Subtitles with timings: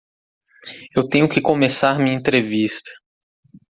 [0.95, 2.89] Eu tenho que começar minha entrevista.